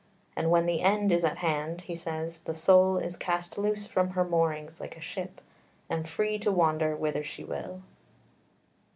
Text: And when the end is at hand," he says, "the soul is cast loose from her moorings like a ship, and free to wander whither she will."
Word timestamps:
And 0.35 0.49
when 0.49 0.65
the 0.65 0.81
end 0.81 1.11
is 1.11 1.23
at 1.23 1.37
hand," 1.37 1.81
he 1.81 1.95
says, 1.95 2.39
"the 2.45 2.55
soul 2.55 2.97
is 2.97 3.15
cast 3.15 3.55
loose 3.55 3.85
from 3.85 4.09
her 4.09 4.25
moorings 4.25 4.79
like 4.81 4.97
a 4.97 4.99
ship, 4.99 5.39
and 5.91 6.09
free 6.09 6.39
to 6.39 6.51
wander 6.51 6.95
whither 6.95 7.23
she 7.23 7.43
will." 7.43 7.83